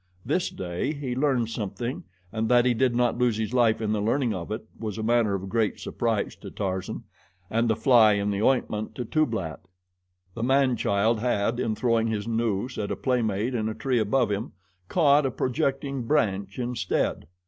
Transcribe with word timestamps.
This 0.25 0.49
day 0.49 0.93
he 0.95 1.15
learned 1.15 1.49
something, 1.51 2.03
and 2.31 2.49
that 2.49 2.65
he 2.65 2.73
did 2.73 2.95
not 2.95 3.19
lose 3.19 3.37
his 3.37 3.53
life 3.53 3.79
in 3.79 3.91
the 3.91 4.01
learning 4.01 4.33
of 4.33 4.49
it, 4.51 4.65
was 4.79 4.97
a 4.97 5.03
matter 5.03 5.35
of 5.35 5.47
great 5.47 5.79
surprise 5.79 6.35
to 6.37 6.49
Tarzan, 6.49 7.03
and 7.51 7.67
the 7.69 7.75
fly 7.75 8.13
in 8.13 8.31
the 8.31 8.41
ointment, 8.41 8.95
to 8.95 9.05
Tublat. 9.05 9.59
The 10.33 10.41
man 10.41 10.75
child 10.75 11.19
had, 11.19 11.59
in 11.59 11.75
throwing 11.75 12.07
his 12.07 12.27
noose 12.27 12.79
at 12.79 12.89
a 12.89 12.95
playmate 12.95 13.53
in 13.53 13.69
a 13.69 13.75
tree 13.75 13.99
above 13.99 14.31
him, 14.31 14.53
caught 14.89 15.23
a 15.23 15.29
projecting 15.29 16.01
branch 16.07 16.57
instead. 16.57 17.27